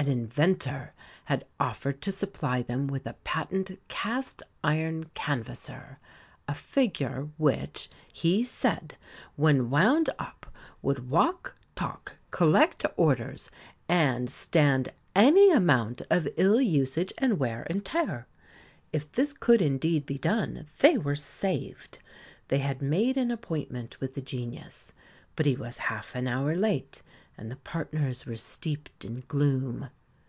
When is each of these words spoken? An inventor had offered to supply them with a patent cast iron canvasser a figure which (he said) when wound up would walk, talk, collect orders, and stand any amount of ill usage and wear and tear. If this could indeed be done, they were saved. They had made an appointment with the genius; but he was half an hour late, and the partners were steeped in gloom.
An 0.00 0.06
inventor 0.06 0.92
had 1.24 1.44
offered 1.58 2.00
to 2.02 2.12
supply 2.12 2.62
them 2.62 2.86
with 2.86 3.04
a 3.04 3.14
patent 3.24 3.80
cast 3.88 4.44
iron 4.62 5.06
canvasser 5.14 5.98
a 6.46 6.54
figure 6.54 7.28
which 7.36 7.90
(he 8.12 8.44
said) 8.44 8.96
when 9.34 9.70
wound 9.70 10.08
up 10.16 10.46
would 10.82 11.10
walk, 11.10 11.56
talk, 11.74 12.14
collect 12.30 12.86
orders, 12.96 13.50
and 13.88 14.30
stand 14.30 14.92
any 15.16 15.50
amount 15.50 16.02
of 16.10 16.28
ill 16.36 16.60
usage 16.60 17.12
and 17.18 17.40
wear 17.40 17.66
and 17.68 17.84
tear. 17.84 18.28
If 18.92 19.10
this 19.10 19.32
could 19.32 19.60
indeed 19.60 20.06
be 20.06 20.16
done, 20.16 20.68
they 20.78 20.96
were 20.96 21.16
saved. 21.16 21.98
They 22.46 22.58
had 22.58 22.80
made 22.80 23.16
an 23.16 23.32
appointment 23.32 24.00
with 24.00 24.14
the 24.14 24.22
genius; 24.22 24.92
but 25.34 25.44
he 25.44 25.56
was 25.56 25.78
half 25.78 26.14
an 26.14 26.28
hour 26.28 26.54
late, 26.56 27.02
and 27.40 27.52
the 27.52 27.56
partners 27.56 28.26
were 28.26 28.34
steeped 28.34 29.04
in 29.04 29.22
gloom. 29.28 29.88